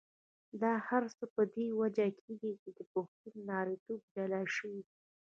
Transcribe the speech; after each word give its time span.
دا 0.61 0.73
هر 0.87 1.03
څه 1.17 1.25
په 1.33 1.41
دې 1.55 1.67
وجه 1.79 2.07
کېږي 2.19 2.51
چې 2.61 2.69
پښتون 2.91 3.35
نارینتوب 3.49 3.99
جلا 4.13 4.41
شوی. 4.55 4.81